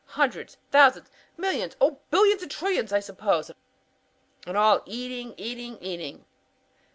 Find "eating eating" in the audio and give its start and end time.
4.87-5.77, 5.37-6.25